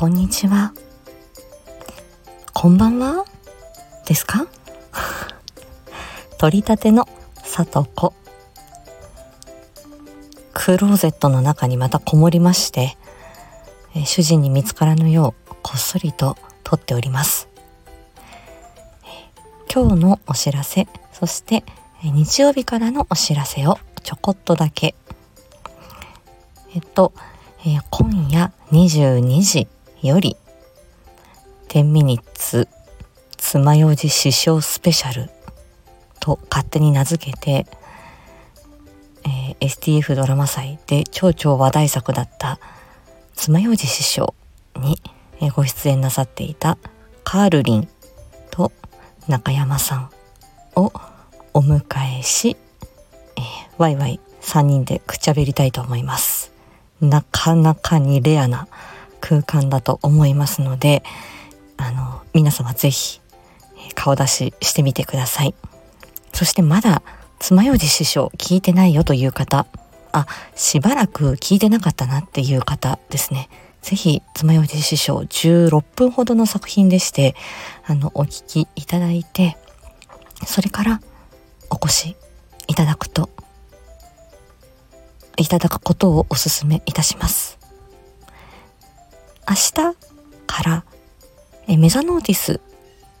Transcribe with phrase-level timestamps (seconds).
[0.00, 0.72] こんにちは。
[2.54, 3.26] こんばんは
[4.06, 4.46] ですか？
[6.40, 7.06] 取り立ての
[7.44, 8.14] さとこ。
[10.54, 12.96] クローゼットの中にまたこもりまして、
[13.94, 17.50] え主人に見つからぬようこっそりと撮っております。
[19.70, 21.62] 今日のお知らせ、そして
[22.02, 24.94] 日曜日からのお知らせをちょこっとだけ。
[26.74, 27.12] えっと、
[27.66, 29.68] えー、今夜22時
[30.02, 30.36] より
[31.68, 32.68] 10ミニッツ
[33.36, 35.30] 爪楊枝師匠スペシャル
[36.20, 37.66] と勝手に名付けて、
[39.24, 42.58] えー、STF ドラマ祭で超超話題作だった
[43.34, 44.34] 爪楊枝師匠
[44.76, 45.00] に、
[45.54, 46.78] ご出演なさっていた
[47.24, 47.88] カールリン
[48.50, 48.72] と
[49.28, 50.10] 中山さん
[50.76, 50.92] を
[51.54, 51.82] お迎
[52.20, 52.56] えし、
[53.36, 53.42] えー、
[53.78, 56.52] ワイワイ3人でくちゃべりたいと思います。
[57.00, 58.68] なかなかにレアな
[59.20, 61.02] 空間だと思いますので、
[61.76, 63.20] あの、皆様ぜひ
[63.94, 65.54] 顔出ししてみてください。
[66.32, 67.02] そしてまだ
[67.38, 69.66] 爪楊枝師匠聞いてないよという方、
[70.12, 73.48] あ、しばらく聞いてなかったなっていう方ですね。
[73.82, 77.34] ぜひ、爪楊枝師匠16分ほどの作品でして、
[77.86, 79.56] あの、お聞きいただいて、
[80.46, 81.00] それから
[81.70, 82.16] お越し
[82.66, 83.30] いただくと、
[85.36, 87.59] いただくことをお勧めいたします。
[89.50, 89.72] 明日
[90.46, 90.84] から
[91.70, 92.60] えメザノーティス、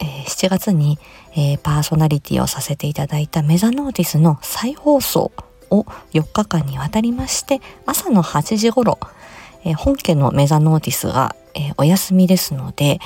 [0.00, 0.98] え、7月に、
[1.34, 5.32] え、パーソナリティをさせていただいたメザノーティスの再放送
[5.70, 8.98] を4日間にわたりまして朝の8時頃、
[9.64, 13.00] え、本家のメザノーティスが、え、お休みですので、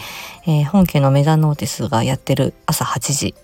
[0.46, 3.34] え、本家のメザノーティスがやってる朝8時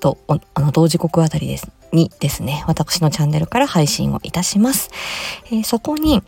[0.00, 4.90] とあの同時刻あたりですにですね私のチャンネルから配信をいたします、
[5.46, 6.22] えー、そこに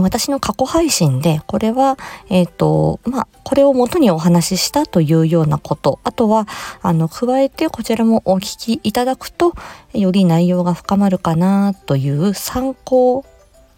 [0.00, 1.96] 私の過去配信で、これは、
[2.28, 6.46] えっ、ー、と、まあ、これを元にお話ししたというようなこと、あとは、
[6.82, 9.54] あの、加えてこちらもお聞きいただくと、
[9.92, 13.24] より内容が深まるかなという参考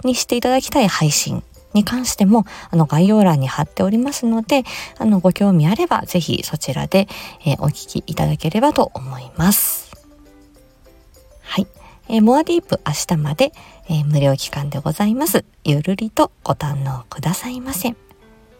[0.05, 1.43] にしていただきたい配信
[1.75, 4.65] に関しても、あの、概要欄に貼っておりますので、
[4.99, 7.09] あの、ご興味あれば、ぜひそちらで、
[7.45, 9.88] えー、お聞きいただければと思います。
[12.09, 13.53] えー、モアディープ明日まで、
[13.89, 15.45] えー、無料期間でございます。
[15.65, 17.95] ゆるりとご堪能くださいませ。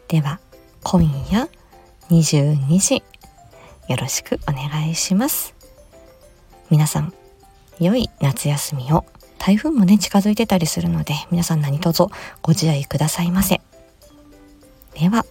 [0.07, 0.39] では、
[0.83, 1.49] 今夜
[2.09, 3.03] 22時、
[3.87, 5.55] よろしくお願いします。
[6.69, 7.13] 皆さん、
[7.79, 9.05] 良い夏休みを。
[9.39, 12.03] 台風もね、近づいてたりするので、皆さん何卒
[12.41, 13.61] ご自愛くださいませ。
[14.93, 15.25] では、